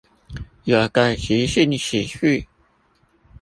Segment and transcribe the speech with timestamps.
[0.03, 0.05] 有個
[1.13, 2.47] 即興喜劇